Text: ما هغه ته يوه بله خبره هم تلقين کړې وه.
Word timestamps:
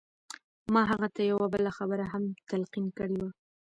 ما 0.73 0.81
هغه 0.91 1.07
ته 1.15 1.21
يوه 1.31 1.45
بله 1.53 1.71
خبره 1.77 2.05
هم 2.13 2.23
تلقين 2.51 2.85
کړې 2.97 3.17
وه. 3.21 3.31